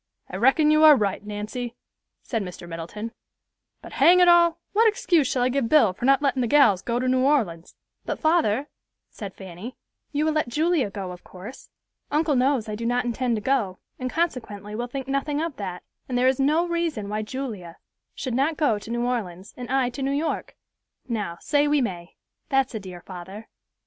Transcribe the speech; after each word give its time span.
"I 0.31 0.37
reckon 0.37 0.71
you 0.71 0.83
are 0.83 0.95
right, 0.95 1.23
Nancy," 1.23 1.75
said 2.23 2.41
Mr. 2.41 2.67
Middleton; 2.67 3.11
"but 3.83 3.91
hang 3.91 4.19
it 4.19 4.27
all, 4.27 4.57
what 4.73 4.87
excuse 4.89 5.27
shall 5.27 5.43
I 5.43 5.49
give 5.49 5.69
Bill 5.69 5.93
for 5.93 6.05
not 6.05 6.23
lettin' 6.23 6.41
the 6.41 6.47
gals 6.47 6.81
go 6.81 6.97
to 6.97 7.07
New 7.07 7.19
Orleans?" 7.23 7.75
"But, 8.03 8.17
father," 8.17 8.67
said 9.11 9.35
Fanny, 9.35 9.75
"you 10.11 10.25
will 10.25 10.31
let 10.31 10.47
Julia 10.49 10.89
go, 10.89 11.11
of 11.11 11.23
course. 11.23 11.69
Uncle 12.09 12.35
knows 12.35 12.67
I 12.67 12.73
do 12.73 12.83
not 12.83 13.05
intend 13.05 13.35
to 13.35 13.43
go, 13.43 13.77
and 13.99 14.09
consequently 14.09 14.73
will 14.73 14.87
think 14.87 15.07
nothing 15.07 15.39
of 15.39 15.57
that; 15.57 15.83
and 16.09 16.17
there 16.17 16.27
is 16.27 16.39
no 16.39 16.67
reason 16.67 17.07
why 17.07 17.21
Julia 17.21 17.77
should 18.15 18.33
not 18.33 18.57
go 18.57 18.79
to 18.79 18.89
New 18.89 19.05
Orleans, 19.05 19.53
and 19.55 19.69
I 19.69 19.91
to 19.91 20.01
New 20.01 20.09
York. 20.13 20.55
Now, 21.07 21.37
say 21.41 21.67
we 21.67 21.79
may; 21.79 22.15
that's 22.49 22.73
a 22.73 22.79
dear 22.79 23.01
father." 23.01 23.49